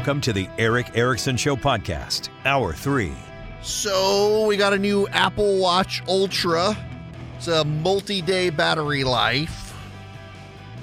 [0.00, 3.12] Welcome to the Erick Erickson Show podcast, Hour 3.
[3.60, 6.74] So, we got a new Apple Watch Ultra.
[7.36, 9.76] It's a multi day battery life.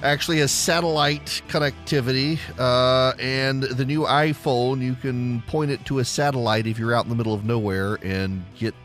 [0.04, 2.38] Actually, a satellite connectivity.
[2.60, 7.06] Uh, and the new iPhone, you can point it to a satellite if you're out
[7.06, 8.76] in the middle of nowhere and get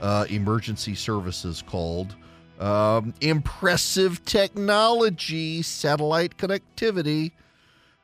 [0.00, 2.16] uh, emergency services called.
[2.58, 7.32] Um, impressive technology, satellite connectivity.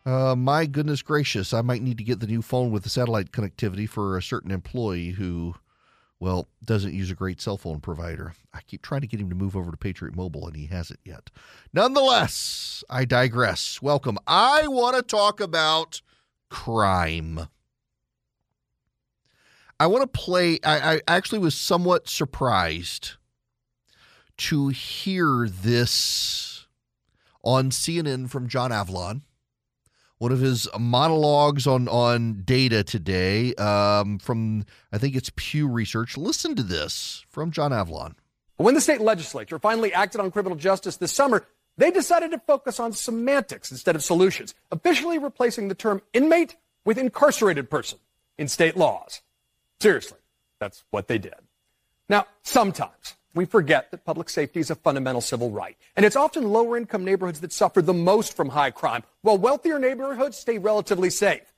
[0.05, 3.33] Uh, my goodness gracious, I might need to get the new phone with the satellite
[3.33, 5.57] connectivity for a certain employee who,
[6.19, 8.35] well, doesn't use a great cell phone provider.
[8.55, 11.01] I keep trying to get him to move over to Patriot Mobile, and he hasn't
[11.05, 11.31] yet.
[11.75, 13.83] Nonetheless, I digress.
[13.83, 14.17] Welcome.
[14.27, 16.01] I want to talk about
[16.49, 17.49] crime.
[19.79, 20.61] I want to play.
[20.65, 23.13] I, I actually was somewhat surprised
[24.39, 26.67] to hear this
[27.45, 29.23] on CNN from John Avlon
[30.21, 36.17] one of his monologues on on data today um, from I think it's Pew Research.
[36.17, 38.15] Listen to this from John Avlon.
[38.59, 41.47] When the state legislature finally acted on criminal justice this summer,
[41.79, 46.99] they decided to focus on semantics instead of solutions, officially replacing the term inmate with
[46.99, 47.99] incarcerated person
[48.37, 49.23] in state laws.
[49.81, 50.19] Seriously,
[50.59, 51.35] that's what they did.
[52.11, 55.77] Now, sometimes we forget that public safety is a fundamental civil right.
[55.97, 59.79] And it's often lower income neighborhoods that suffer the most from high crime, while wealthier
[59.79, 61.53] neighborhoods stay relatively safe.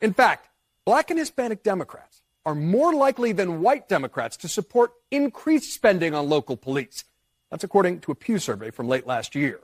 [0.00, 0.48] In fact,
[0.84, 6.28] black and Hispanic Democrats are more likely than white Democrats to support increased spending on
[6.28, 7.04] local police.
[7.50, 9.60] That's according to a Pew survey from late last year.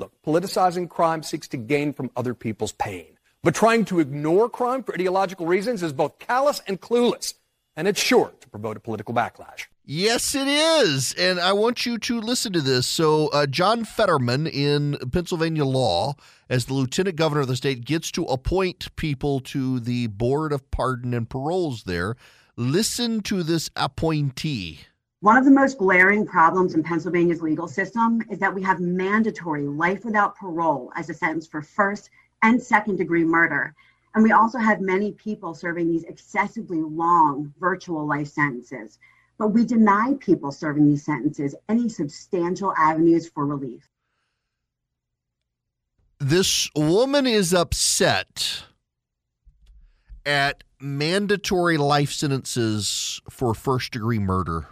[0.00, 3.18] Look, politicizing crime seeks to gain from other people's pain.
[3.44, 7.34] But trying to ignore crime for ideological reasons is both callous and clueless,
[7.76, 9.66] and it's sure to promote a political backlash.
[9.84, 11.12] Yes, it is.
[11.14, 12.86] And I want you to listen to this.
[12.86, 16.14] So, uh, John Fetterman in Pennsylvania law,
[16.48, 20.70] as the lieutenant governor of the state, gets to appoint people to the Board of
[20.70, 22.14] Pardon and Paroles there.
[22.56, 24.78] Listen to this appointee.
[25.18, 29.66] One of the most glaring problems in Pennsylvania's legal system is that we have mandatory
[29.66, 32.08] life without parole as a sentence for first
[32.42, 33.74] and second degree murder.
[34.14, 39.00] And we also have many people serving these excessively long virtual life sentences
[39.38, 43.88] but we deny people serving these sentences any substantial avenues for relief.
[46.18, 48.64] This woman is upset
[50.24, 54.68] at mandatory life sentences for first degree murder.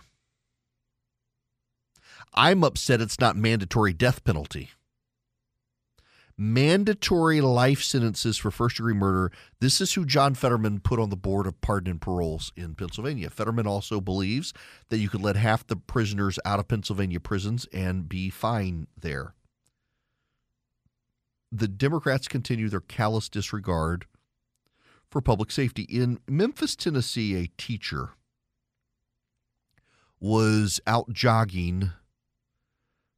[2.33, 4.71] I'm upset it's not mandatory death penalty
[6.41, 9.31] mandatory life sentences for first degree murder.
[9.61, 13.29] This is who John Fetterman put on the board of pardon and paroles in Pennsylvania.
[13.29, 14.55] Fetterman also believes
[14.89, 19.35] that you could let half the prisoners out of Pennsylvania prisons and be fine there.
[21.53, 24.07] The Democrats continue their callous disregard
[25.11, 25.83] for public safety.
[25.83, 28.11] In Memphis, Tennessee, a teacher
[30.19, 31.93] was out jogging a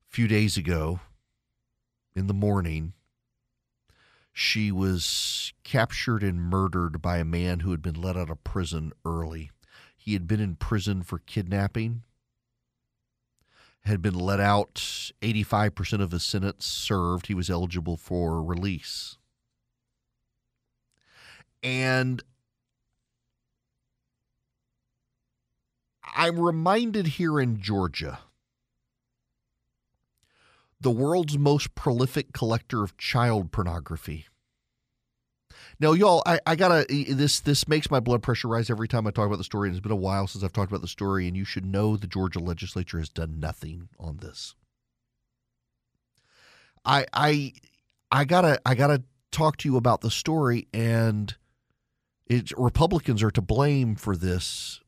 [0.09, 0.99] few days ago
[2.17, 2.95] in the morning
[4.33, 8.93] she was captured and murdered by a man who had been let out of prison
[9.05, 9.51] early.
[9.97, 12.03] He had been in prison for kidnapping,
[13.85, 14.75] had been let out
[15.21, 17.27] 85% of his sentence served.
[17.27, 19.19] He was eligible for release.
[21.63, 22.23] And
[26.17, 28.19] I'm reminded here in Georgia
[30.83, 34.27] the world's most prolific collector of child pornography.
[35.79, 39.11] Now, y'all, I, I gotta this this makes my blood pressure rise every time I
[39.11, 41.27] talk about the story, and it's been a while since I've talked about the story,
[41.27, 44.55] and you should know the Georgia legislature has done nothing on this.
[46.85, 47.53] I I
[48.11, 51.35] I gotta I gotta talk to you about the story, and
[52.27, 54.82] it's Republicans are to blame for this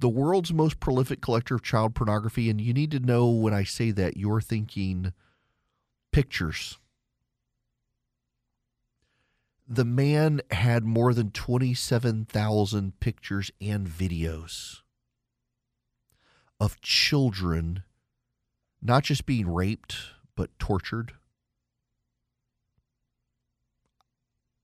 [0.00, 2.50] the world's most prolific collector of child pornography.
[2.50, 5.12] And you need to know when I say that, you're thinking
[6.10, 6.78] pictures.
[9.68, 14.80] The man had more than 27,000 pictures and videos
[16.58, 17.84] of children
[18.82, 19.96] not just being raped,
[20.34, 21.12] but tortured.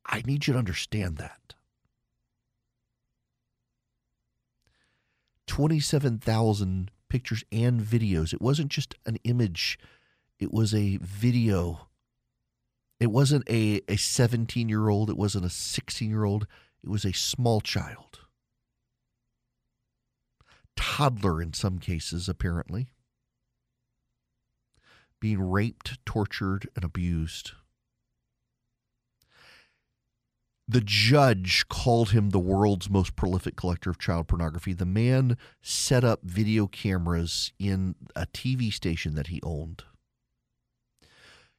[0.06, 1.55] I need you to understand that.
[5.56, 8.34] 27,000 pictures and videos.
[8.34, 9.78] It wasn't just an image,
[10.38, 11.88] it was a video.
[13.00, 16.46] It wasn't a, a 17 year old, it wasn't a 16 year old,
[16.84, 18.20] it was a small child.
[20.76, 22.88] Toddler in some cases, apparently.
[25.20, 27.52] Being raped, tortured, and abused.
[30.68, 34.72] The judge called him the world's most prolific collector of child pornography.
[34.72, 39.84] The man set up video cameras in a TV station that he owned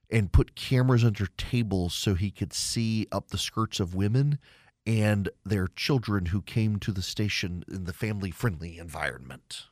[0.09, 4.39] and put cameras under tables so he could see up the skirts of women
[4.85, 9.65] and their children who came to the station in the family friendly environment.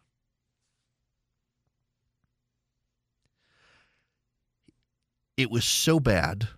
[5.38, 6.50] It was so bad,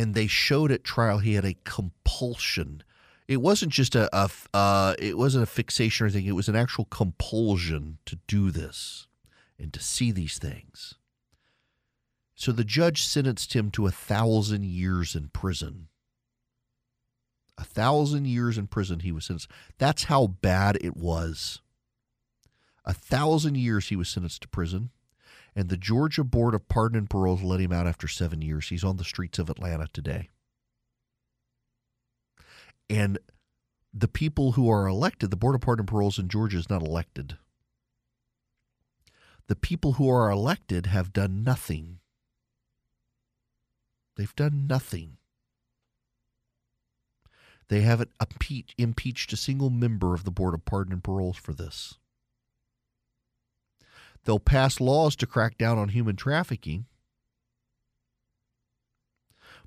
[0.00, 2.82] and they showed at trial he had a compulsion.
[3.28, 6.26] It wasn't just a, a uh, it wasn't a fixation or anything.
[6.26, 9.06] It was an actual compulsion to do this
[9.58, 10.94] and to see these things.
[12.34, 15.88] So the judge sentenced him to a thousand years in prison.
[17.58, 19.50] A thousand years in prison he was sentenced.
[19.76, 21.60] That's how bad it was.
[22.86, 24.88] A thousand years he was sentenced to prison.
[25.54, 28.68] And the Georgia Board of Pardon and Parole let him out after seven years.
[28.68, 30.30] He's on the streets of Atlanta today.
[32.88, 33.18] And
[33.92, 36.82] the people who are elected, the Board of Pardon and Paroles in Georgia is not
[36.82, 37.36] elected.
[39.48, 42.00] The people who are elected have done nothing
[44.20, 45.16] They've done nothing.
[47.68, 48.10] They haven't
[48.76, 51.94] impeached a single member of the Board of Pardon and Paroles for this.
[54.24, 56.86] They'll pass laws to crack down on human trafficking,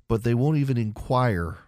[0.08, 1.58] but they won't even inquire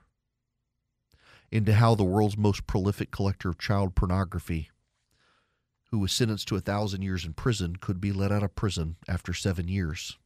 [1.50, 4.70] into how the world's most prolific collector of child pornography,
[5.90, 8.96] who was sentenced to a thousand years in prison, could be let out of prison
[9.08, 10.18] after seven years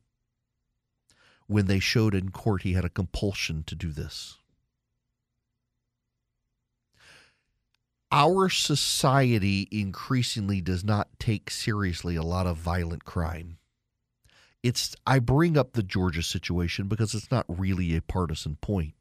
[1.50, 4.38] when they showed in court he had a compulsion to do this.
[8.12, 13.58] Our society increasingly does not take seriously a lot of violent crime.
[14.64, 18.94] It's I bring up the Georgia situation because it's not really a partisan point.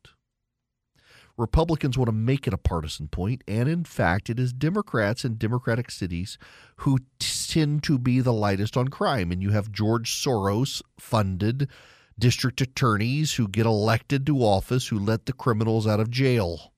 [1.37, 5.37] Republicans want to make it a partisan point, and in fact, it is Democrats in
[5.37, 6.37] Democratic cities
[6.77, 9.31] who tend to be the lightest on crime.
[9.31, 11.67] And you have George Soros funded
[12.19, 16.73] district attorneys who get elected to office who let the criminals out of jail.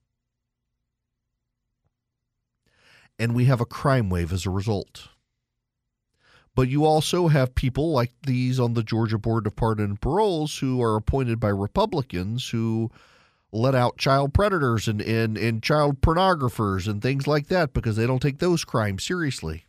[3.18, 5.08] And we have a crime wave as a result.
[6.54, 10.58] But you also have people like these on the Georgia Board of Pardon and Paroles
[10.58, 12.90] who are appointed by Republicans who
[13.52, 18.06] let out child predators and, and, and child pornographers and things like that because they
[18.06, 19.66] don't take those crimes seriously.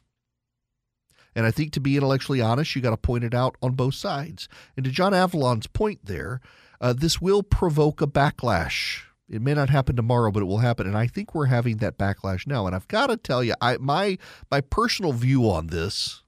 [1.36, 3.96] And I think to be intellectually honest, you got to point it out on both
[3.96, 4.48] sides.
[4.76, 6.42] And to John Avlon's point there,
[6.80, 9.04] uh, this will provoke a backlash.
[9.30, 11.98] It may not happen tomorrow, but it will happen, and I think we're having that
[11.98, 12.68] backlash now.
[12.68, 14.18] And I've got to tell you, I my
[14.52, 16.24] my personal view on this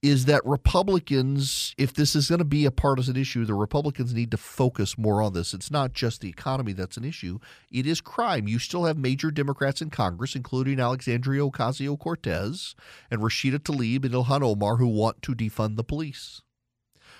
[0.00, 4.30] is that Republicans, if this is going to be a partisan issue, the Republicans need
[4.30, 5.52] to focus more on this.
[5.52, 7.40] It's not just the economy that's an issue,
[7.72, 8.46] it is crime.
[8.46, 12.76] You still have major Democrats in Congress, including Alexandria Ocasio Cortez
[13.10, 16.42] and Rashida Tlaib and Ilhan Omar, who want to defund the police.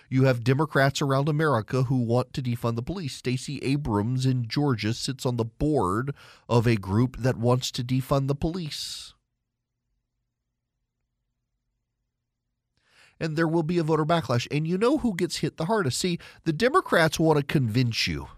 [0.09, 3.15] You have Democrats around America who want to defund the police.
[3.15, 6.15] Stacey Abrams in Georgia sits on the board
[6.49, 9.15] of a group that wants to defund the police.
[13.21, 14.47] and there will be a voter backlash.
[14.51, 15.99] And you know who gets hit the hardest?
[15.99, 18.29] See, the Democrats want to convince you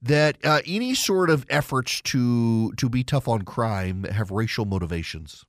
[0.00, 5.44] that uh, any sort of efforts to to be tough on crime have racial motivations.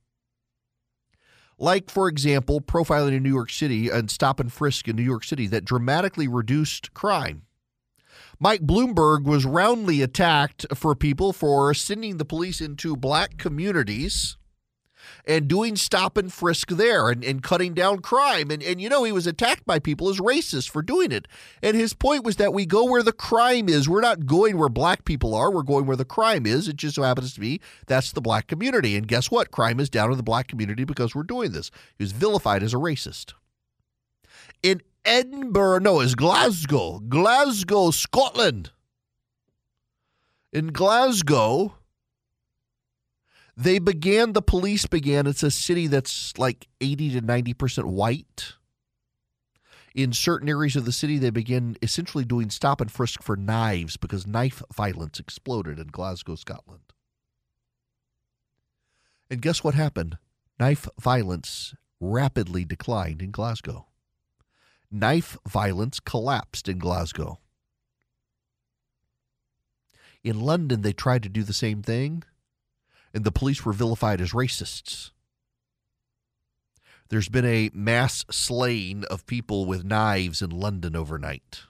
[1.60, 5.24] Like, for example, profiling in New York City and stop and frisk in New York
[5.24, 7.42] City that dramatically reduced crime.
[8.38, 14.38] Mike Bloomberg was roundly attacked for people for sending the police into black communities
[15.26, 18.50] and doing stop and frisk there and, and cutting down crime.
[18.50, 21.26] And, and, you know, he was attacked by people as racist for doing it.
[21.62, 23.88] And his point was that we go where the crime is.
[23.88, 25.50] We're not going where black people are.
[25.50, 26.68] We're going where the crime is.
[26.68, 28.96] It just so happens to be that's the black community.
[28.96, 29.50] And guess what?
[29.50, 31.70] Crime is down in the black community because we're doing this.
[31.98, 33.34] He was vilified as a racist.
[34.62, 38.70] In Edinburgh, no, it's Glasgow, Glasgow, Scotland.
[40.52, 41.76] In Glasgow,
[43.56, 48.54] they began, the police began, it's a city that's like 80 to 90% white.
[49.94, 53.96] In certain areas of the city, they began essentially doing stop and frisk for knives
[53.96, 56.92] because knife violence exploded in Glasgow, Scotland.
[59.28, 60.18] And guess what happened?
[60.58, 63.86] Knife violence rapidly declined in Glasgow.
[64.90, 67.38] Knife violence collapsed in Glasgow.
[70.22, 72.24] In London, they tried to do the same thing
[73.12, 75.10] and the police were vilified as racists.
[77.08, 81.62] There's been a mass slaying of people with knives in London overnight.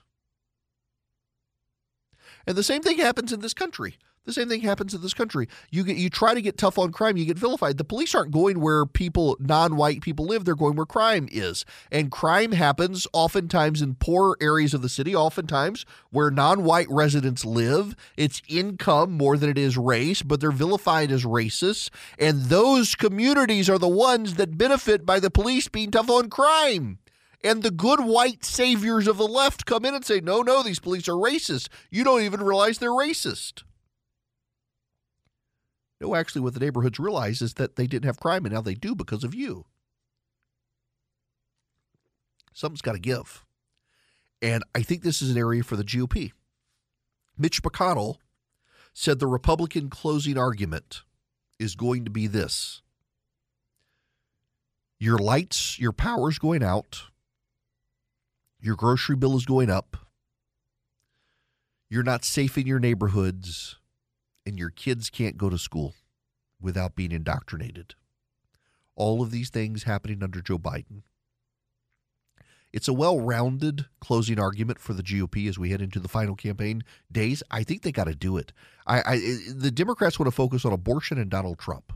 [2.45, 3.97] And the same thing happens in this country.
[4.23, 5.47] The same thing happens in this country.
[5.71, 7.77] You get you try to get tough on crime, you get vilified.
[7.77, 11.65] The police aren't going where people non-white people live, they're going where crime is.
[11.91, 17.95] And crime happens oftentimes in poor areas of the city, oftentimes where non-white residents live.
[18.15, 23.71] It's income more than it is race, but they're vilified as racist, and those communities
[23.71, 26.99] are the ones that benefit by the police being tough on crime.
[27.43, 30.79] And the good white saviors of the left come in and say, no, no, these
[30.79, 31.69] police are racist.
[31.89, 33.63] You don't even realize they're racist.
[36.01, 38.73] No, actually, what the neighborhoods realize is that they didn't have crime, and now they
[38.73, 39.65] do because of you.
[42.53, 43.45] Something's got to give.
[44.41, 46.31] And I think this is an area for the GOP.
[47.37, 48.15] Mitch McConnell
[48.93, 51.03] said the Republican closing argument
[51.59, 52.81] is going to be this
[54.99, 57.03] your lights, your power's going out,
[58.59, 59.97] your grocery bill is going up,
[61.89, 63.77] you're not safe in your neighborhoods
[64.45, 65.93] and your kids can't go to school
[66.59, 67.95] without being indoctrinated.
[68.95, 71.03] All of these things happening under Joe Biden.
[72.73, 76.35] It's a well rounded closing argument for the GOP as we head into the final
[76.35, 77.43] campaign days.
[77.51, 78.53] I think they got to do it.
[78.87, 81.91] I, I, the Democrats want to focus on abortion and Donald Trump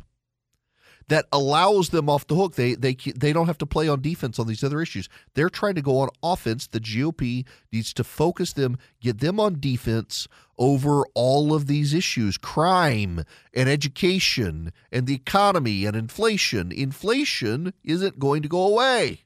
[1.08, 2.56] that allows them off the hook.
[2.56, 5.08] They they they don't have to play on defense on these other issues.
[5.34, 6.68] They're trying to go on offense.
[6.68, 12.38] The GOP needs to focus them, get them on defense over all of these issues,
[12.38, 16.72] crime and education and the economy and inflation.
[16.72, 19.22] Inflation isn't going to go away.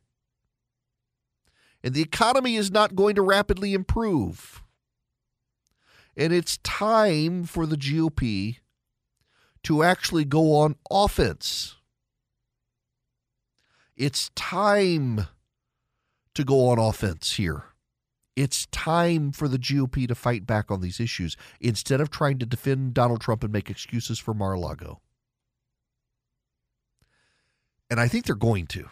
[1.82, 4.64] And the economy is not going to rapidly improve.
[6.18, 8.58] And it's time for the GOP
[9.63, 11.75] to actually go on offense.
[13.96, 15.28] It's time
[16.34, 17.63] to go on offense here.
[18.36, 22.46] It's time for the GOP to fight back on these issues instead of trying to
[22.46, 25.01] defend Donald Trump and make excuses for Mar a Lago.
[27.89, 28.86] And I think they're going to.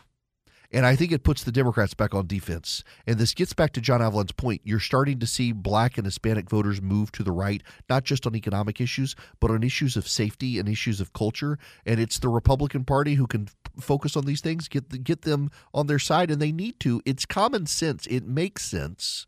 [0.71, 2.83] And I think it puts the Democrats back on defense.
[3.05, 4.61] And this gets back to John Avlon's point.
[4.65, 8.35] You're starting to see black and Hispanic voters move to the right, not just on
[8.35, 11.57] economic issues, but on issues of safety and issues of culture.
[11.85, 13.47] And it's the Republican Party who can
[13.79, 17.01] focus on these things, get the, get them on their side, and they need to.
[17.05, 18.05] It's common sense.
[18.07, 19.25] It makes sense.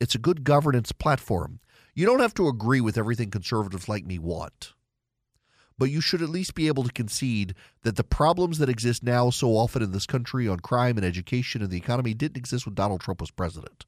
[0.00, 1.60] It's a good governance platform.
[1.94, 4.72] You don't have to agree with everything conservatives like me want
[5.80, 9.30] but you should at least be able to concede that the problems that exist now
[9.30, 12.74] so often in this country on crime and education and the economy didn't exist when
[12.74, 13.86] Donald Trump was president.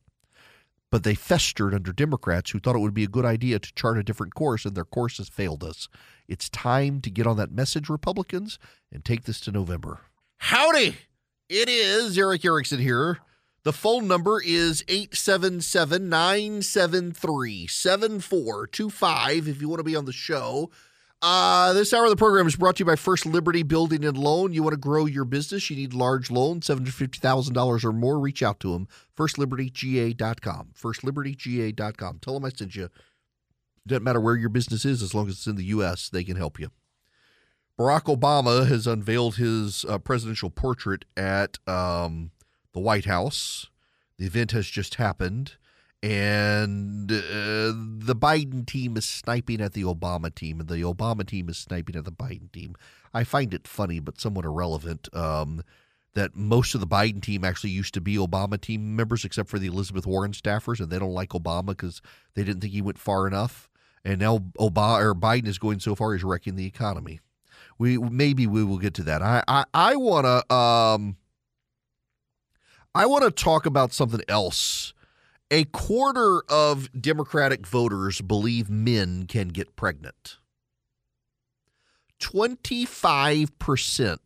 [0.91, 3.99] But they festered under Democrats who thought it would be a good idea to chart
[3.99, 5.91] a different course, and their course has failed us.
[6.27, 8.59] It's time to get on that message, Republicans,
[8.91, 10.01] and take this to November.
[10.39, 10.97] Howdy!
[11.51, 13.19] It is Erick Erickson here.
[13.65, 20.71] The phone number is 877 973 7425 if you want to be on the show.
[21.23, 24.19] Uh, this hour of the program is brought to you by First Liberty Building and
[24.19, 24.53] Loan.
[24.53, 28.19] You want to grow your business, you need large loans, $750,000 or more.
[28.19, 28.89] Reach out to them.
[29.17, 30.71] FirstLibertyGA.com.
[30.77, 32.19] FirstLibertyGA.com.
[32.19, 32.89] Tell them I sent you.
[33.87, 36.37] Doesn't matter where your business is, as long as it's in the U.S., they can
[36.37, 36.71] help you.
[37.79, 42.33] Barack Obama has unveiled his uh, presidential portrait at um,
[42.73, 43.69] the White House.
[44.19, 45.55] The event has just happened
[46.03, 51.49] and uh, the Biden team is sniping at the Obama team, and the Obama team
[51.49, 52.75] is sniping at the Biden team.
[53.15, 55.09] I find it funny, but somewhat irrelevant.
[55.15, 55.63] Um,
[56.15, 59.59] that most of the Biden team actually used to be Obama team members, except for
[59.59, 62.03] the Elizabeth Warren staffers, and they don't like Obama because
[62.35, 63.71] they didn't think he went far enough.
[64.05, 67.21] And now Obama or Biden is going so far he's wrecking the economy.
[67.79, 69.23] We maybe we will get to that.
[69.23, 71.17] I I, I wanna um
[72.95, 74.93] I want to talk about something else
[75.53, 80.39] a quarter of Democratic voters believe men can get pregnant.
[82.19, 84.19] 25%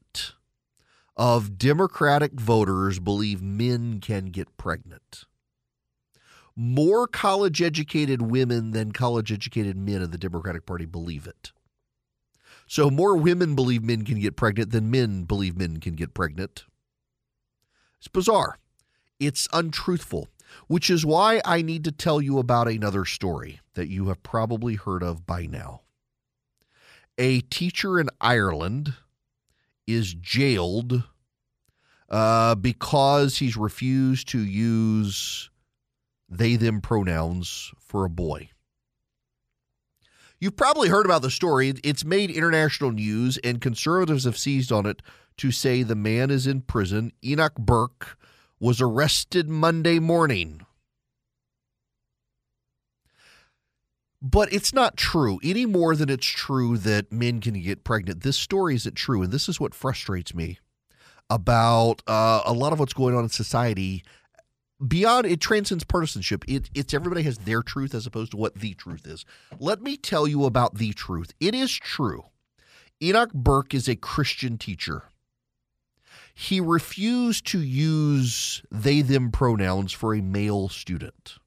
[1.16, 5.24] of Democratic voters believe men can get pregnant.
[6.54, 11.50] More college educated women than college educated men in the Democratic Party believe it.
[12.68, 16.66] So more women believe men can get pregnant than men believe men can get pregnant.
[17.98, 18.60] It's bizarre.
[19.18, 20.28] It's untruthful
[20.66, 24.74] which is why I need to tell you about another story that you have probably
[24.74, 25.82] heard of by now.
[27.18, 28.94] A teacher in Ireland
[29.86, 31.04] is jailed
[32.08, 35.50] uh, because he's refused to use
[36.28, 38.50] they them pronouns for a boy.
[40.38, 41.72] You've probably heard about the story.
[41.82, 45.00] It's made international news, and conservatives have seized on it
[45.38, 47.12] to say the man is in prison.
[47.24, 48.18] Enoch Burke
[48.58, 50.62] was arrested Monday morning.
[54.22, 58.22] But it's not true any more than it's true that men can get pregnant.
[58.22, 59.22] This story isn't true.
[59.22, 60.58] And this is what frustrates me
[61.28, 64.02] about uh, a lot of what's going on in society.
[64.86, 66.44] Beyond it transcends partisanship.
[66.48, 69.24] It, it's everybody has their truth as opposed to what the truth is.
[69.58, 71.32] Let me tell you about the truth.
[71.38, 72.24] It is true.
[73.02, 75.04] Enoch Burke is a Christian teacher.
[76.38, 81.38] He refused to use they them pronouns for a male student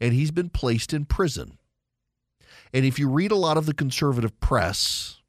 [0.00, 1.58] and he's been placed in prison.
[2.72, 5.20] And if you read a lot of the conservative press,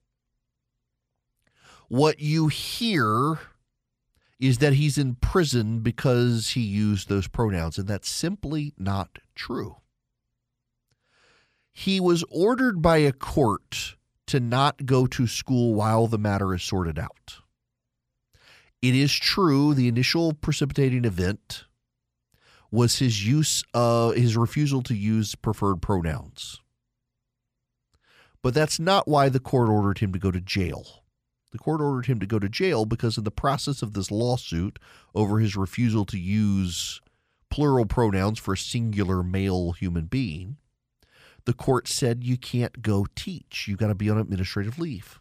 [1.89, 3.39] what you hear
[4.39, 9.77] is that he's in prison because he used those pronouns, and that's simply not true.
[11.73, 13.97] He was ordered by a court
[14.27, 17.41] to not go to school while the matter is sorted out.
[18.81, 21.65] It is true, the initial precipitating event
[22.71, 26.59] was his use of his refusal to use preferred pronouns.
[28.41, 31.03] But that's not why the court ordered him to go to jail.
[31.51, 34.79] The court ordered him to go to jail because in the process of this lawsuit
[35.13, 37.01] over his refusal to use
[37.51, 40.57] plural pronouns for a singular male human being,
[41.45, 43.67] the court said you can't go teach.
[43.67, 45.20] You got to be on administrative leave.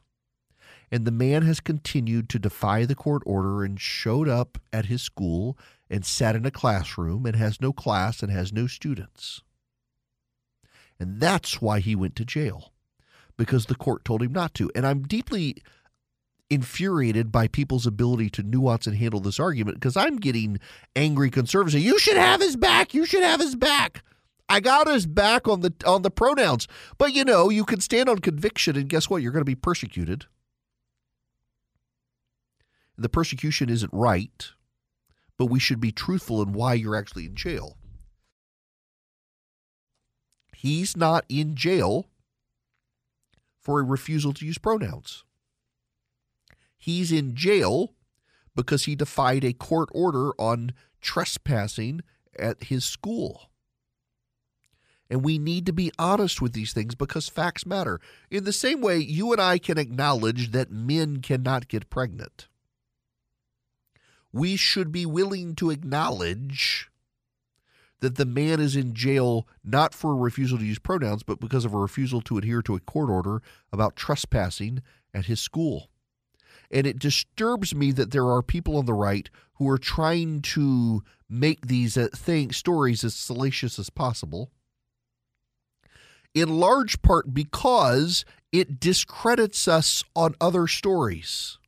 [0.92, 5.02] And the man has continued to defy the court order and showed up at his
[5.02, 5.56] school
[5.88, 9.42] and sat in a classroom and has no class and has no students.
[10.99, 12.73] And that's why he went to jail,
[13.37, 14.70] because the court told him not to.
[14.75, 15.62] And I'm deeply
[16.50, 20.59] infuriated by people's ability to nuance and handle this argument because I'm getting
[20.97, 22.92] angry conservatives You should have his back.
[22.92, 24.02] You should have his back.
[24.49, 26.66] I got his back on the on the pronouns.
[26.99, 29.23] But you know, you can stand on conviction and guess what?
[29.23, 30.26] You're going to be persecuted.
[33.00, 34.52] The persecution isn't right
[35.41, 37.78] but we should be truthful in why you're actually in jail.
[40.54, 42.08] He's not in jail
[43.58, 45.25] for a refusal to use pronouns.
[46.76, 47.95] He's in jail
[48.54, 52.02] because he defied a court order on trespassing
[52.39, 53.50] at his school.
[55.08, 57.99] And we need to be honest with these things because facts matter.
[58.30, 62.50] In the same way, you and I can acknowledge that men cannot get pregnant
[64.32, 66.90] we should be willing to acknowledge
[68.00, 71.64] that the man is in jail not for a refusal to use pronouns, but because
[71.64, 75.88] of a refusal to adhere to a court order about trespassing at his school.
[76.71, 81.02] And it disturbs me that there are people on the right who are trying to
[81.28, 84.50] make these uh, thing, stories as salacious as possible,
[86.34, 91.58] in large part because it discredits us on other stories.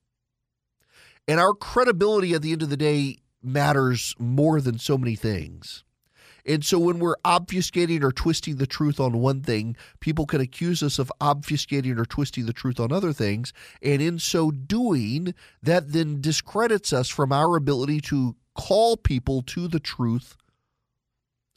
[1.28, 5.84] And our credibility at the end of the day matters more than so many things.
[6.44, 10.82] And so when we're obfuscating or twisting the truth on one thing, people can accuse
[10.82, 13.52] us of obfuscating or twisting the truth on other things.
[13.80, 19.68] And in so doing, that then discredits us from our ability to call people to
[19.68, 20.36] the truth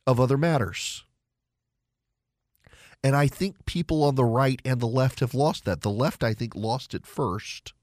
[0.06, 1.04] of other matters.
[3.04, 5.82] And I think people on the right and the left have lost that.
[5.82, 7.74] The left, I think, lost it first.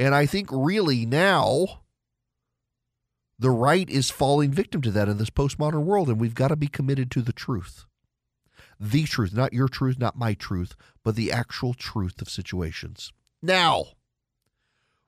[0.00, 1.82] And I think really now
[3.38, 6.56] the right is falling victim to that in this postmodern world, and we've got to
[6.56, 7.84] be committed to the truth.
[8.80, 13.12] The truth, not your truth, not my truth, but the actual truth of situations.
[13.42, 13.84] Now,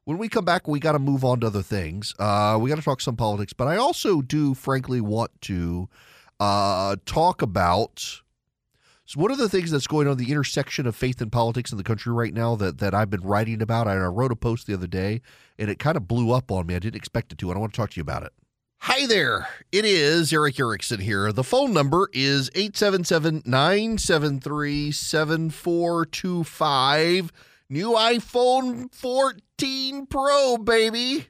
[0.05, 2.15] when we come back, we got to move on to other things.
[2.19, 5.89] Uh, we got to talk some politics, but I also do, frankly, want to
[6.39, 8.21] uh, talk about
[9.13, 11.77] so one of the things that's going on the intersection of faith and politics in
[11.77, 14.73] the country right now that, that I've been writing about, I wrote a post the
[14.73, 15.21] other day
[15.59, 16.75] and it kind of blew up on me.
[16.75, 18.33] I didn't expect it to, and I want to talk to you about it.
[18.79, 19.49] Hi there.
[19.71, 21.31] It is Erick Erickson here.
[21.31, 27.33] The phone number is 877 973 7425.
[27.69, 31.27] New iPhone 14 Pro, baby.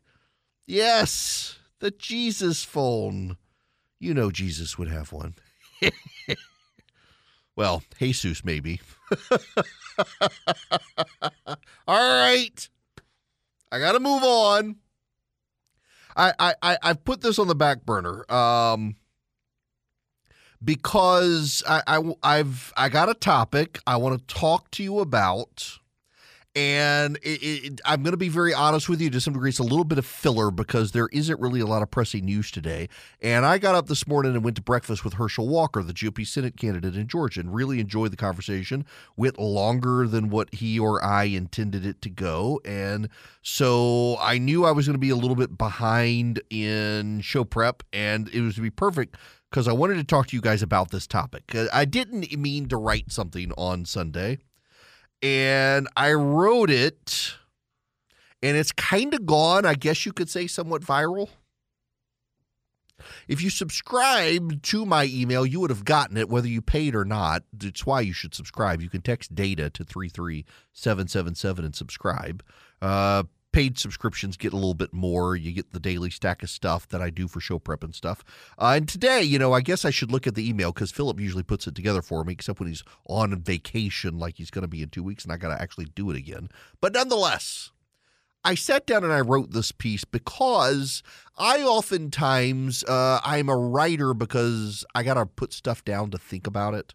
[0.68, 3.38] Yes, the Jesus phone.
[3.98, 5.34] You know Jesus would have one.
[7.56, 8.80] Well, Jesus, maybe.
[11.86, 12.68] All right.
[13.70, 14.76] I got to move on.
[16.16, 18.96] I, I, I've put this on the back burner um,
[20.62, 25.78] because I, I, I've I got a topic I want to talk to you about
[26.54, 29.48] and it, it, I'm going to be very honest with you to some degree.
[29.48, 32.50] It's a little bit of filler because there isn't really a lot of pressing news
[32.50, 32.88] today.
[33.22, 36.26] And I got up this morning and went to breakfast with Herschel Walker, the GOP
[36.26, 38.84] Senate candidate in Georgia, and really enjoyed the conversation.
[39.16, 42.60] Went longer than what he or I intended it to go.
[42.64, 43.08] And
[43.40, 47.82] so I knew I was going to be a little bit behind in show prep,
[47.92, 49.16] and it was to be perfect
[49.50, 51.54] because I wanted to talk to you guys about this topic.
[51.72, 54.38] I didn't mean to write something on Sunday,
[55.22, 57.34] and I wrote it,
[58.42, 59.64] and it's kind of gone.
[59.64, 61.28] I guess you could say somewhat viral.
[63.28, 67.04] If you subscribe to my email, you would have gotten it whether you paid or
[67.04, 67.42] not.
[67.60, 68.80] It's why you should subscribe.
[68.80, 72.44] You can text data to 33777 and subscribe.
[72.80, 75.36] Uh, paid subscriptions get a little bit more.
[75.36, 78.24] You get the daily stack of stuff that I do for show prep and stuff.
[78.58, 81.20] Uh, and today, you know, I guess I should look at the email because Philip
[81.20, 84.68] usually puts it together for me, except when he's on vacation, like he's going to
[84.68, 86.48] be in two weeks, and I got to actually do it again.
[86.80, 87.70] But nonetheless,
[88.44, 91.02] I sat down and I wrote this piece because
[91.38, 96.46] I oftentimes uh, I'm a writer because I got to put stuff down to think
[96.46, 96.94] about it.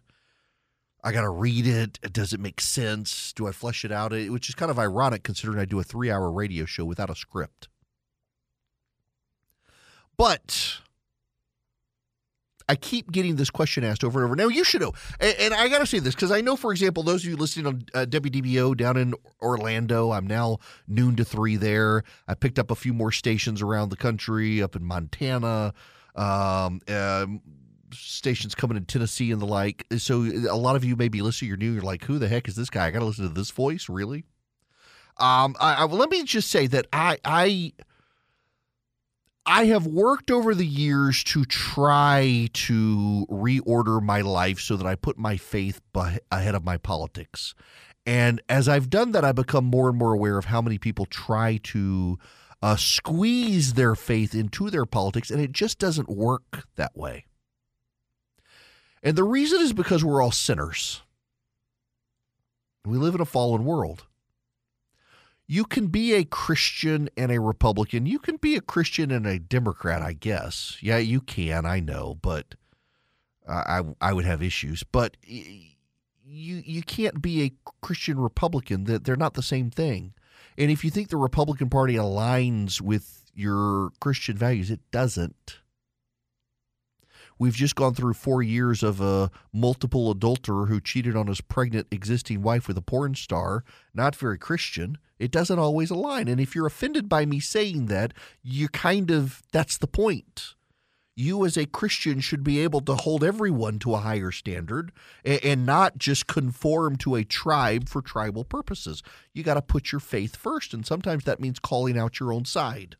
[1.02, 2.00] I got to read it.
[2.12, 3.32] Does it make sense?
[3.32, 4.12] Do I flesh it out?
[4.12, 7.14] Which is kind of ironic considering I do a three hour radio show without a
[7.14, 7.68] script.
[10.16, 10.80] But
[12.68, 14.36] I keep getting this question asked over and over.
[14.36, 16.72] Now, you should know, and, and I got to say this because I know, for
[16.72, 21.24] example, those of you listening on uh, WDBO down in Orlando, I'm now noon to
[21.24, 22.02] three there.
[22.26, 25.72] I picked up a few more stations around the country, up in Montana.
[26.14, 27.40] Um, um,
[27.92, 29.86] stations coming in Tennessee and the like.
[29.98, 31.48] So a lot of you may be listening.
[31.48, 31.72] You're new.
[31.72, 32.86] You're like, who the heck is this guy?
[32.86, 34.24] I got to listen to this voice, really.
[35.18, 37.72] Um, I, I, let me just say that I I
[39.44, 44.94] I have worked over the years to try to reorder my life so that I
[44.94, 45.80] put my faith
[46.30, 47.54] ahead of my politics.
[48.04, 51.06] And as I've done that, I've become more and more aware of how many people
[51.06, 52.18] try to
[52.62, 57.24] uh, squeeze their faith into their politics, and it just doesn't work that way.
[59.02, 61.02] And the reason is because we're all sinners.
[62.84, 64.04] We live in a fallen world.
[65.46, 68.04] You can be a Christian and a Republican.
[68.06, 70.76] You can be a Christian and a Democrat, I guess.
[70.80, 72.54] Yeah, you can, I know, but
[73.48, 74.82] I I would have issues.
[74.82, 75.72] But you
[76.24, 78.84] you can't be a Christian Republican.
[78.84, 80.12] That they're not the same thing.
[80.58, 85.60] And if you think the Republican Party aligns with your Christian values, it doesn't.
[87.38, 91.86] We've just gone through four years of a multiple adulterer who cheated on his pregnant
[91.90, 93.64] existing wife with a porn star.
[93.94, 94.98] Not very Christian.
[95.18, 96.28] It doesn't always align.
[96.28, 100.54] And if you're offended by me saying that, you kind of, that's the point.
[101.14, 104.92] You, as a Christian, should be able to hold everyone to a higher standard
[105.24, 109.02] and, and not just conform to a tribe for tribal purposes.
[109.32, 110.72] You got to put your faith first.
[110.72, 112.96] And sometimes that means calling out your own side.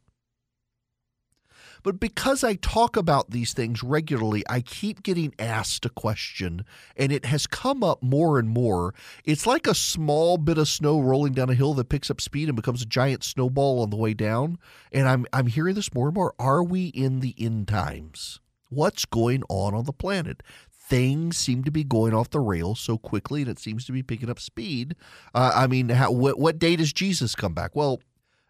[1.83, 6.64] But because I talk about these things regularly, I keep getting asked a question,
[6.97, 8.95] and it has come up more and more.
[9.25, 12.49] It's like a small bit of snow rolling down a hill that picks up speed
[12.49, 14.59] and becomes a giant snowball on the way down.
[14.93, 16.35] And I'm I'm hearing this more and more.
[16.38, 18.41] Are we in the end times?
[18.71, 20.43] What's going on on the planet?
[20.88, 24.03] things seem to be going off the rails so quickly and it seems to be
[24.03, 24.97] picking up speed.
[25.35, 27.77] Uh, I mean, how, what, what day does Jesus come back?
[27.77, 28.01] Well,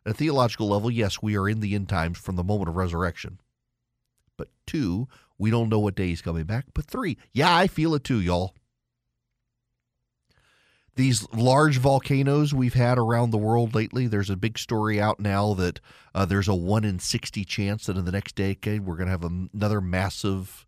[0.09, 2.77] at a theological level, yes, we are in the end times from the moment of
[2.77, 3.39] resurrection.
[4.39, 6.65] But two, we don't know what day he's coming back.
[6.73, 8.55] But three, yeah, I feel it too, y'all.
[10.97, 15.53] These large volcanoes we've had around the world lately, there's a big story out now
[15.55, 15.79] that
[16.15, 19.13] uh, there's a 1 in 60 chance that in the next decade we're going to
[19.13, 20.67] have another massive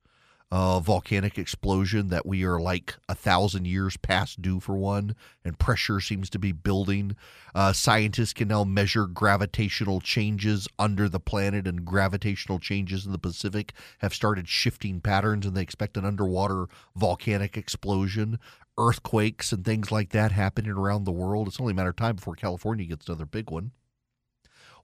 [0.53, 5.59] uh, volcanic explosion that we are like a thousand years past due for one, and
[5.59, 7.15] pressure seems to be building.
[7.55, 13.19] Uh, scientists can now measure gravitational changes under the planet, and gravitational changes in the
[13.19, 18.39] Pacific have started shifting patterns, and they expect an underwater volcanic explosion.
[18.79, 21.47] Earthquakes and things like that happening around the world.
[21.47, 23.73] It's only a matter of time before California gets another big one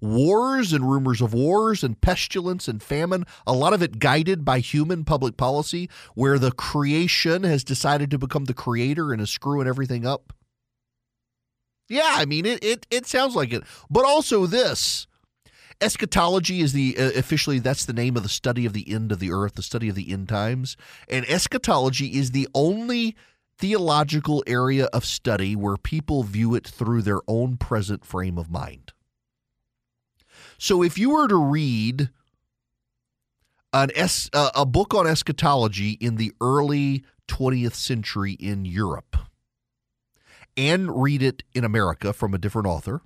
[0.00, 4.58] wars and rumors of wars and pestilence and famine, a lot of it guided by
[4.58, 9.68] human public policy, where the creation has decided to become the creator and is screwing
[9.68, 10.32] everything up.
[11.88, 13.62] Yeah, I mean it it it sounds like it.
[13.88, 15.06] But also this
[15.80, 19.20] eschatology is the uh, officially that's the name of the study of the end of
[19.20, 20.76] the earth, the study of the end times.
[21.08, 23.16] And eschatology is the only
[23.58, 28.92] theological area of study where people view it through their own present frame of mind.
[30.58, 32.10] So if you were to read
[33.72, 39.16] an es- uh, a book on eschatology in the early 20th century in Europe
[40.56, 43.02] and read it in America from a different author,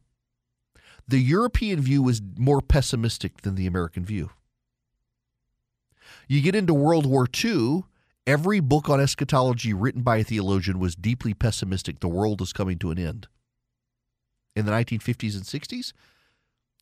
[1.09, 4.31] the European view was more pessimistic than the American view.
[6.29, 7.85] You get into World War II,
[8.27, 11.99] every book on eschatology written by a theologian was deeply pessimistic.
[11.99, 13.27] The world is coming to an end.
[14.55, 15.93] In the 1950s and 60s,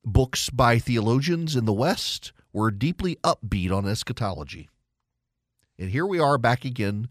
[0.04, 4.68] books by theologians in the West were deeply upbeat on eschatology.
[5.78, 7.08] And here we are back again.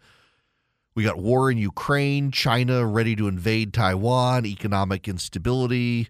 [0.95, 6.10] We got war in Ukraine, China ready to invade Taiwan, economic instability,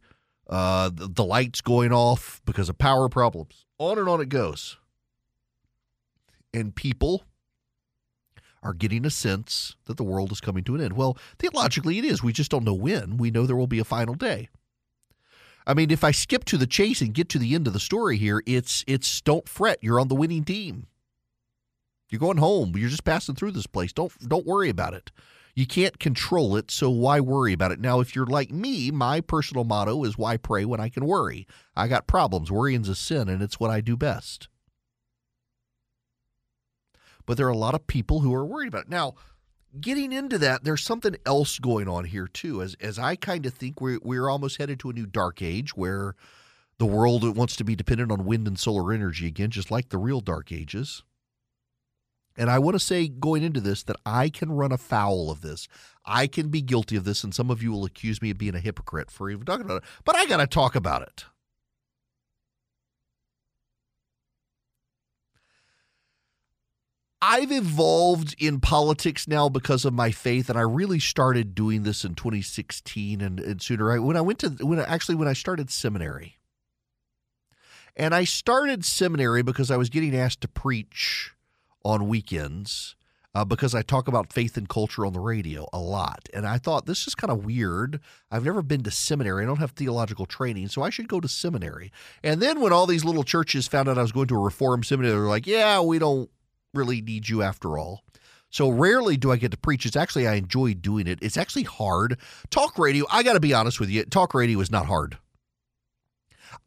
[0.49, 3.65] uh, the, the lights going off because of power problems.
[3.79, 4.77] On and on it goes.
[6.53, 7.23] And people
[8.63, 10.93] are getting a sense that the world is coming to an end.
[10.93, 12.23] Well, theologically, it is.
[12.23, 13.17] We just don't know when.
[13.17, 14.49] We know there will be a final day.
[15.67, 17.79] I mean, if I skip to the chase and get to the end of the
[17.79, 19.79] story here, it's it's don't fret.
[19.81, 20.87] You're on the winning team.
[22.09, 22.77] You're going home.
[22.77, 23.91] You're just passing through this place.
[23.91, 25.11] Don't don't worry about it.
[25.55, 27.81] You can't control it, so why worry about it?
[27.81, 31.47] Now, if you're like me, my personal motto is why pray when I can worry.
[31.75, 32.51] I got problems.
[32.51, 34.47] Worrying's a sin, and it's what I do best.
[37.25, 38.89] But there are a lot of people who are worried about it.
[38.89, 39.15] Now,
[39.81, 42.61] getting into that, there's something else going on here too.
[42.61, 45.75] As as I kind of think we're we're almost headed to a new dark age
[45.75, 46.15] where
[46.77, 49.97] the world wants to be dependent on wind and solar energy again, just like the
[49.97, 51.03] real dark ages.
[52.37, 55.67] And I want to say going into this that I can run afoul of this.
[56.05, 58.53] I can be guilty of this, and some of you will accuse me of being
[58.53, 59.89] a hypocrite for even talking about it.
[60.05, 61.25] But I got to talk about it.
[67.21, 72.05] I've evolved in politics now because of my faith, and I really started doing this
[72.05, 73.99] in 2016 and, and sooner.
[74.01, 76.37] When I went to when actually when I started seminary,
[77.95, 81.31] and I started seminary because I was getting asked to preach
[81.83, 82.95] on weekends
[83.33, 86.29] uh, because I talk about faith and culture on the radio a lot.
[86.33, 87.99] And I thought this is kind of weird.
[88.29, 89.43] I've never been to seminary.
[89.43, 91.91] I don't have theological training, so I should go to seminary.
[92.23, 94.83] And then when all these little churches found out I was going to a reform
[94.83, 96.29] seminary, they're like, yeah, we don't
[96.77, 98.03] really need you after all.
[98.49, 99.85] So rarely do I get to preach.
[99.85, 101.19] It's actually, I enjoy doing it.
[101.21, 102.17] It's actually hard.
[102.49, 105.17] Talk radio, I got to be honest with you, talk radio is not hard.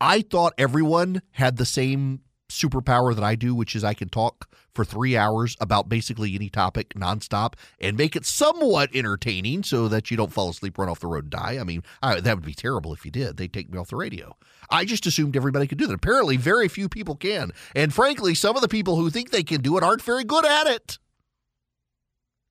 [0.00, 2.20] I thought everyone had the same
[2.50, 6.48] superpower that I do, which is I can talk for three hours about basically any
[6.48, 11.00] topic nonstop and make it somewhat entertaining so that you don't fall asleep, run off
[11.00, 11.58] the road, and die.
[11.60, 13.36] I mean, I, that would be terrible if you did.
[13.36, 14.36] They'd take me off the radio.
[14.70, 15.94] I just assumed everybody could do that.
[15.94, 17.52] Apparently, very few people can.
[17.74, 20.44] And frankly, some of the people who think they can do it aren't very good
[20.44, 20.98] at it.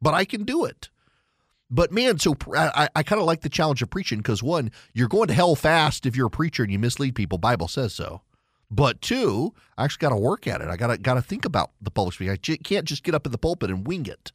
[0.01, 0.89] But I can do it.
[1.71, 5.07] But man, so I, I kind of like the challenge of preaching because one, you're
[5.07, 7.37] going to hell fast if you're a preacher and you mislead people.
[7.37, 8.21] Bible says so.
[8.71, 10.67] But two, I actually got to work at it.
[10.67, 12.33] I got to got to think about the public speaking.
[12.33, 14.31] I can't just get up in the pulpit and wing it.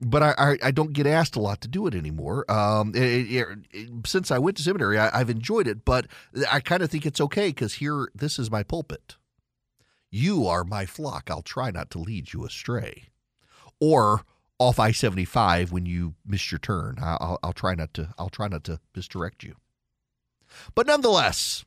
[0.00, 2.50] But I, I, I don't get asked a lot to do it anymore.
[2.50, 6.06] Um, it, it, it, since I went to seminary, I, I've enjoyed it, but
[6.50, 9.16] I kind of think it's okay because here, this is my pulpit.
[10.10, 11.30] You are my flock.
[11.30, 13.04] I'll try not to lead you astray,
[13.80, 14.24] or
[14.58, 16.98] off I seventy five when you miss your turn.
[17.00, 18.12] I'll, I'll try not to.
[18.18, 19.54] I'll try not to misdirect you.
[20.74, 21.64] But nonetheless,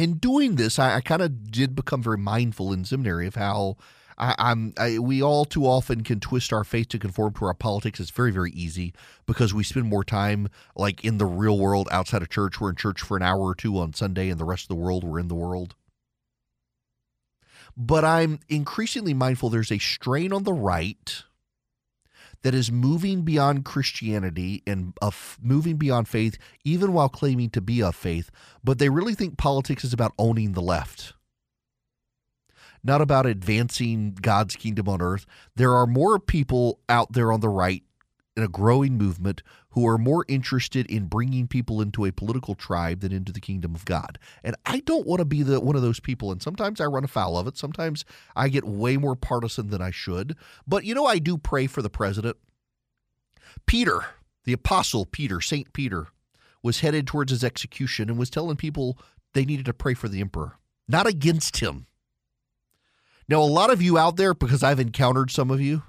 [0.00, 3.76] in doing this, I, I kind of did become very mindful in seminary of how
[4.16, 8.00] I, am we all too often can twist our faith to conform to our politics.
[8.00, 8.94] It's very, very easy
[9.26, 12.60] because we spend more time like in the real world outside of church.
[12.60, 14.82] We're in church for an hour or two on Sunday, and the rest of the
[14.82, 15.74] world we're in the world.
[17.76, 21.24] But I'm increasingly mindful there's a strain on the right
[22.42, 24.94] that is moving beyond Christianity and
[25.42, 28.30] moving beyond faith, even while claiming to be of faith.
[28.64, 31.12] But they really think politics is about owning the left,
[32.82, 35.26] not about advancing God's kingdom on earth.
[35.56, 37.82] There are more people out there on the right
[38.36, 43.00] in a growing movement who are more interested in bringing people into a political tribe
[43.00, 44.18] than into the kingdom of God.
[44.42, 47.04] And I don't want to be the one of those people and sometimes I run
[47.04, 47.56] afoul of it.
[47.56, 48.04] Sometimes
[48.34, 50.36] I get way more partisan than I should.
[50.66, 52.36] But you know I do pray for the president.
[53.66, 54.06] Peter,
[54.44, 56.08] the apostle Peter, Saint Peter,
[56.62, 58.98] was headed towards his execution and was telling people
[59.32, 61.86] they needed to pray for the emperor, not against him.
[63.28, 65.84] Now, a lot of you out there, because I've encountered some of you,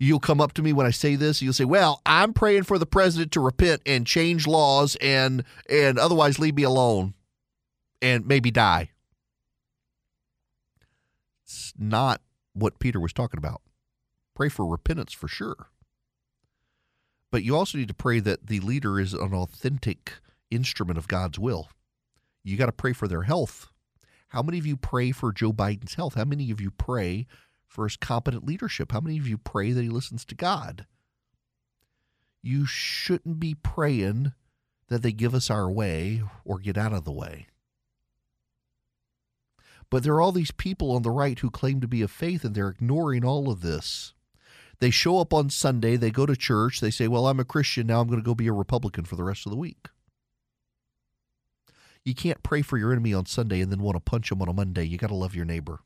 [0.00, 1.40] you'll come up to me when I say this.
[1.40, 5.98] You'll say, "Well, I'm praying for the president to repent and change laws and and
[5.98, 7.14] otherwise leave me alone
[8.02, 8.90] and maybe die."
[11.44, 12.22] It's not
[12.54, 13.62] what Peter was talking about.
[14.34, 15.68] Pray for repentance for sure.
[17.30, 20.14] But you also need to pray that the leader is an authentic
[20.50, 21.68] instrument of God's will.
[22.42, 23.68] You got to pray for their health.
[24.28, 26.14] How many of you pray for Joe Biden's health?
[26.14, 27.26] How many of you pray
[27.70, 28.92] for his competent leadership?
[28.92, 30.86] How many of you pray that he listens to God?
[32.42, 34.32] You shouldn't be praying
[34.88, 37.46] that they give us our way or get out of the way.
[39.88, 42.44] But there are all these people on the right who claim to be of faith
[42.44, 44.12] and they're ignoring all of this.
[44.80, 47.86] They show up on Sunday, they go to church, they say, Well, I'm a Christian,
[47.86, 49.88] now I'm going to go be a Republican for the rest of the week.
[52.04, 54.48] You can't pray for your enemy on Sunday and then want to punch him on
[54.48, 54.84] a Monday.
[54.84, 55.80] You got to love your neighbor.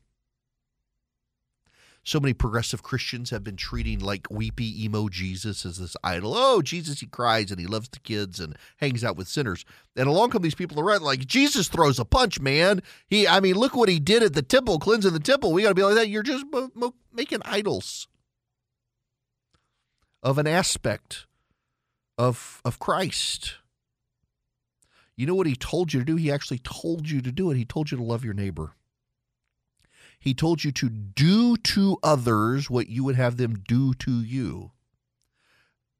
[2.05, 6.33] So many progressive Christians have been treating like weepy emo Jesus as this idol.
[6.35, 9.65] Oh, Jesus, he cries and he loves the kids and hangs out with sinners.
[9.95, 12.83] And along come these people around like Jesus throws a punch, man.
[13.07, 15.51] He, I mean, look what he did at the temple, cleansing the temple.
[15.51, 16.07] We got to be like that.
[16.07, 18.07] You're just mo- mo- making idols
[20.21, 21.25] of an aspect
[22.19, 23.55] of of Christ.
[25.17, 26.17] You know what he told you to do?
[26.17, 27.57] He actually told you to do it.
[27.57, 28.73] He told you to love your neighbor.
[30.25, 34.71] He told you to do to others what you would have them do to you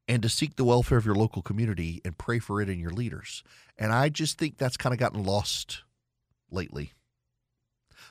[0.08, 2.90] and to seek the welfare of your local community and pray for it and your
[2.90, 3.44] leaders.
[3.78, 5.84] And I just think that's kind of gotten lost
[6.50, 6.94] lately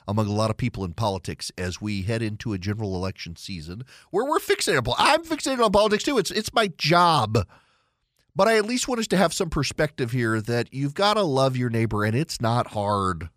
[0.07, 3.83] among a lot of people in politics as we head into a general election season
[4.09, 6.17] where we're fixated on I'm fixated on politics too.
[6.17, 7.45] It's it's my job.
[8.33, 11.23] But I at least want us to have some perspective here that you've got to
[11.23, 13.27] love your neighbor and it's not hard.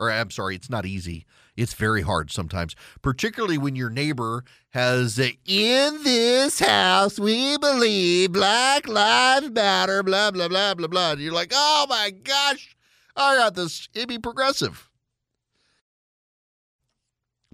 [0.00, 1.26] Or I'm sorry, it's not easy.
[1.56, 8.32] It's very hard sometimes, particularly when your neighbor has a, in this house we believe
[8.32, 11.12] Black Lives Matter, blah blah blah blah blah.
[11.12, 12.74] And you're like, oh my gosh,
[13.14, 14.88] I got this hippie progressive.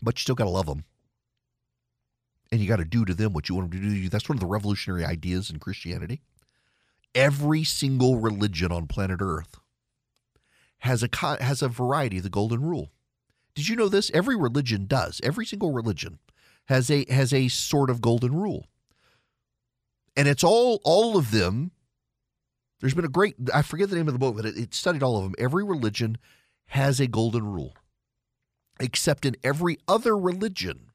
[0.01, 0.85] But you still got to love them.
[2.53, 4.09] And you got to do to them what you want them to do to you.
[4.09, 6.21] That's one of the revolutionary ideas in Christianity.
[7.13, 9.59] Every single religion on planet Earth
[10.81, 11.09] has a
[11.41, 12.91] has a variety of the golden rule.
[13.55, 14.11] Did you know this?
[14.13, 15.21] Every religion does.
[15.25, 16.19] Every single religion
[16.67, 18.67] has a has a sort of golden rule.
[20.17, 21.73] And it's all all of them.
[22.81, 25.03] There's been a great I forget the name of the book, but it, it studied
[25.03, 25.35] all of them.
[25.39, 26.19] Every religion
[26.67, 27.75] has a golden rule.
[28.79, 30.91] Except in every other religion,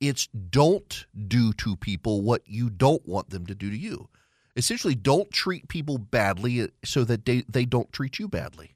[0.00, 4.08] it's don't do to people what you don't want them to do to you.
[4.56, 8.74] Essentially, don't treat people badly uh, so that they, they don't treat you badly.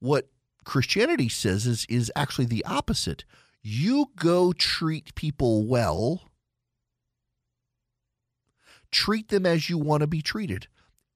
[0.00, 0.28] What
[0.64, 3.24] Christianity says is is actually the opposite.
[3.62, 6.22] You go treat people well.
[8.92, 10.68] Treat them as you want to be treated.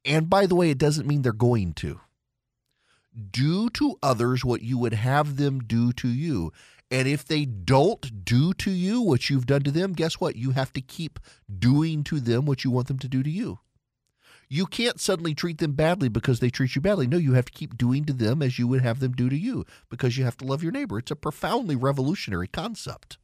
[0.04, 2.00] And by the way, it doesn't mean they're going to.
[3.30, 6.52] Do to others what you would have them do to you.
[6.90, 10.36] And if they don't do to you what you've done to them, guess what?
[10.36, 11.20] You have to keep
[11.58, 13.60] doing to them what you want them to do to you.
[14.52, 17.06] You can't suddenly treat them badly because they treat you badly.
[17.06, 19.36] No, you have to keep doing to them as you would have them do to
[19.36, 20.98] you because you have to love your neighbor.
[20.98, 23.16] It's a profoundly revolutionary concept.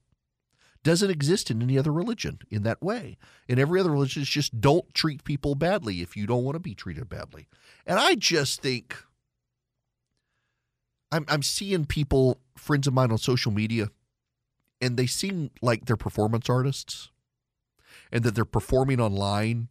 [0.85, 3.19] Doesn't exist in any other religion in that way.
[3.49, 6.61] In every other religion, it's just don't treat people badly if you don't want to
[6.61, 7.49] be treated badly.
[7.85, 8.95] And I just think
[11.11, 13.89] I'm, I'm seeing people, friends of mine on social media,
[14.81, 17.11] and they seem like they're performance artists
[18.13, 19.71] and that they're performing online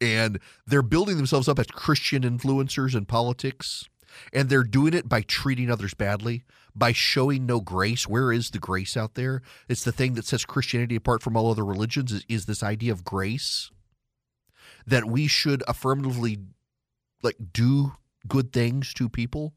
[0.00, 3.88] and they're building themselves up as Christian influencers in politics.
[4.32, 8.08] And they're doing it by treating others badly, by showing no grace.
[8.08, 9.42] Where is the grace out there?
[9.68, 12.92] It's the thing that sets Christianity apart from all other religions is, is this idea
[12.92, 13.70] of grace.
[14.86, 16.38] That we should affirmatively
[17.22, 17.92] like do
[18.26, 19.54] good things to people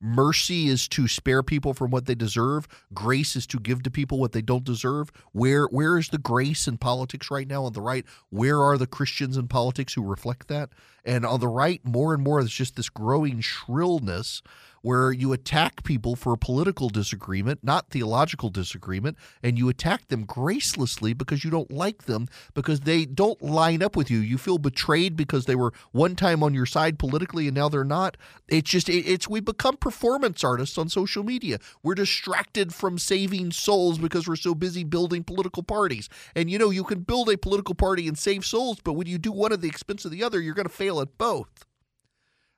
[0.00, 2.68] Mercy is to spare people from what they deserve.
[2.94, 5.10] Grace is to give to people what they don't deserve.
[5.32, 8.04] Where where is the grace in politics right now on the right?
[8.30, 10.70] Where are the Christians in politics who reflect that?
[11.04, 14.42] And on the right, more and more, there's just this growing shrillness
[14.88, 20.26] where you attack people for a political disagreement, not theological disagreement, and you attack them
[20.26, 24.16] gracelessly because you don't like them, because they don't line up with you.
[24.16, 27.84] You feel betrayed because they were one time on your side politically and now they're
[27.84, 28.16] not.
[28.48, 31.58] It's just, it's, we become performance artists on social media.
[31.82, 36.08] We're distracted from saving souls because we're so busy building political parties.
[36.34, 39.18] And you know, you can build a political party and save souls, but when you
[39.18, 41.67] do one at the expense of the other, you're going to fail at both.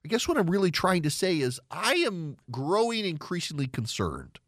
[0.04, 4.38] I guess what I'm really trying to say is I am growing increasingly concerned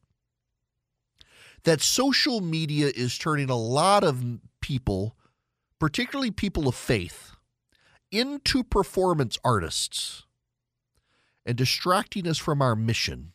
[1.64, 4.24] that social media is turning a lot of
[4.60, 5.16] people,
[5.78, 7.32] particularly people of faith,
[8.10, 10.24] into performance artists
[11.44, 13.32] and distracting us from our mission.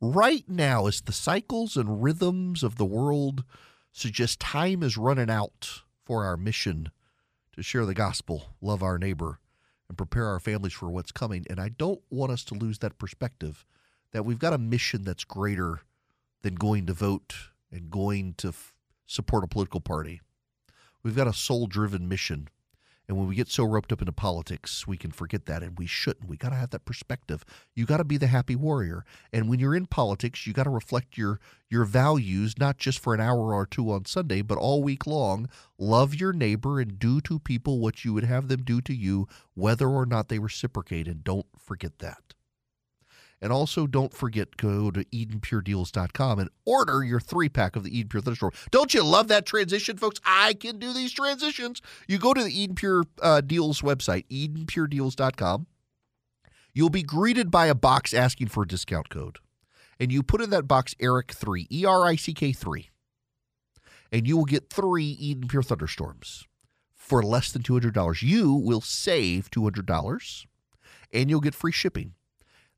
[0.00, 3.44] Right now, as the cycles and rhythms of the world
[3.92, 6.90] suggest time is running out for our mission
[7.52, 9.38] to share the gospel, love our neighbor,
[9.94, 11.46] and prepare our families for what's coming.
[11.48, 13.64] And I don't want us to lose that perspective
[14.10, 15.82] that we've got a mission that's greater
[16.42, 17.34] than going to vote
[17.70, 18.74] and going to f-
[19.06, 20.20] support a political party.
[21.04, 22.48] We've got a soul driven mission
[23.08, 25.86] and when we get so roped up into politics, we can forget that, and we
[25.86, 26.28] shouldn't.
[26.28, 27.44] We got to have that perspective.
[27.74, 30.70] You got to be the happy warrior, and when you're in politics, you got to
[30.70, 34.82] reflect your your values, not just for an hour or two on Sunday, but all
[34.82, 35.48] week long.
[35.76, 39.28] Love your neighbor and do to people what you would have them do to you,
[39.54, 42.34] whether or not they reciprocate, and don't forget that.
[43.44, 48.08] And also, don't forget, go to EdenPureDeals.com and order your three pack of the Eden
[48.08, 48.52] Pure Thunderstorm.
[48.70, 50.18] Don't you love that transition, folks?
[50.24, 51.82] I can do these transitions.
[52.08, 55.66] You go to the Eden Pure uh, Deals website, EdenPureDeals.com.
[56.72, 59.36] You'll be greeted by a box asking for a discount code.
[60.00, 62.88] And you put in that box Erick3, E R I C K 3.
[64.10, 66.44] And you will get three Eden Pure Thunderstorms
[66.94, 68.22] for less than $200.
[68.22, 70.46] You will save $200
[71.12, 72.14] and you'll get free shipping.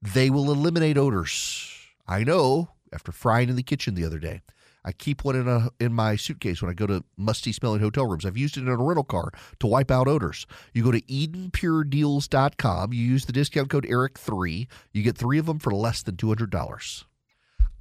[0.02, 1.72] They will eliminate odors.
[2.06, 4.42] I know after frying in the kitchen the other day.
[4.84, 8.06] I keep one in a in my suitcase when I go to musty smelling hotel
[8.06, 8.24] rooms.
[8.24, 10.46] I've used it in a rental car to wipe out odors.
[10.74, 12.92] You go to EdenPureDeals.com.
[12.92, 14.68] You use the discount code Erick3.
[14.92, 17.04] You get three of them for less than $200.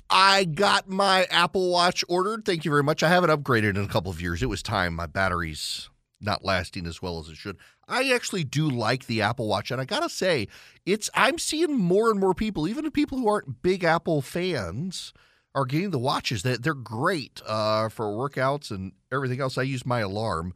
[0.09, 2.43] I got my Apple Watch ordered.
[2.43, 3.03] Thank you very much.
[3.03, 4.41] I haven't upgraded in a couple of years.
[4.41, 4.95] It was time.
[4.95, 5.89] My battery's
[6.22, 7.57] not lasting as well as it should.
[7.88, 10.47] I actually do like the Apple Watch, and I gotta say,
[10.86, 15.13] it's I'm seeing more and more people, even people who aren't big Apple fans,
[15.53, 16.43] are getting the watches.
[16.43, 19.57] That they're great uh, for workouts and everything else.
[19.57, 20.53] I use my alarm.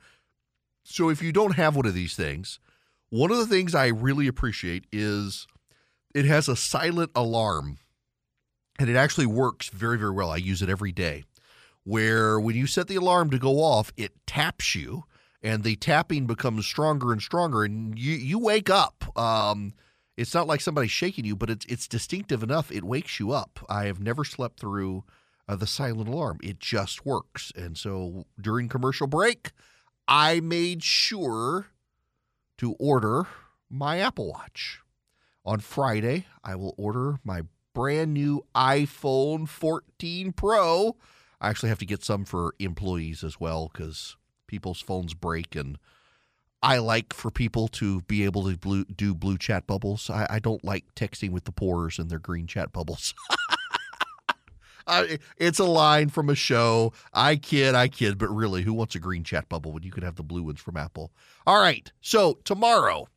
[0.84, 2.60] So if you don't have one of these things,
[3.10, 5.48] one of the things I really appreciate is
[6.16, 7.78] it has a silent alarm,
[8.80, 10.32] and it actually works very very well.
[10.32, 11.24] I use it every day.
[11.84, 15.06] Where when you set the alarm to go off, it taps you
[15.42, 19.18] and the tapping becomes stronger and stronger, and you you wake up.
[19.18, 19.74] Um,
[20.18, 22.72] it's not like somebody's shaking you, but it's it's distinctive enough.
[22.72, 23.60] It wakes you up.
[23.70, 25.04] I have never slept through
[25.48, 26.40] uh, the silent alarm.
[26.44, 27.52] It just works.
[27.56, 29.52] And so during commercial break,
[30.08, 31.68] I made sure
[32.58, 33.28] to order
[33.70, 34.82] my Apple Watch.
[35.46, 40.98] On Friday, I will order my brand new iPhone 14 Pro.
[41.40, 44.18] I actually have to get some for employees as well because
[44.50, 45.78] people's phones break and
[46.62, 50.10] I like for people to be able to blue, do blue chat bubbles.
[50.10, 53.14] I, I, don't like texting with the pores and their green chat bubbles.
[54.88, 56.92] I, it's a line from a show.
[57.14, 60.04] I kid, I kid, but really, who wants a green chat bubble when you could
[60.04, 61.12] have the blue ones from Apple?
[61.48, 63.08] All right, so tomorrow.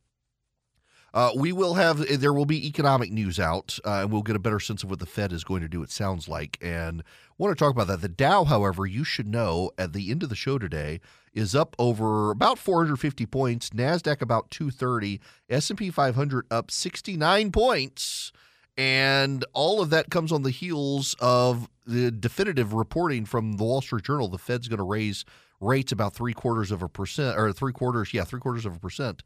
[1.15, 4.41] Uh, we will have there will be economic news out, uh, and we'll get a
[4.41, 5.83] better sense of what the Fed is going to do.
[5.83, 8.01] It sounds like, and I want to talk about that.
[8.01, 11.01] The Dow, however, you should know at the end of the show today
[11.35, 13.71] is up over about 450 points.
[13.71, 15.21] Nasdaq about 230.
[15.49, 18.33] S&P 500 up 69 points.
[18.77, 23.83] And all of that comes on the heels of the definitive reporting from the Wall
[23.83, 24.29] Street Journal.
[24.29, 25.25] The Fed's going to raise
[25.61, 28.79] rates about three quarters of a percent, or three quarters, yeah, three quarters of a
[28.79, 29.23] percent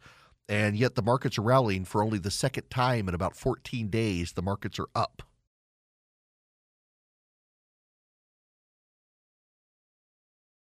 [0.49, 4.33] and yet the markets are rallying for only the second time in about 14 days.
[4.33, 5.23] The markets are up.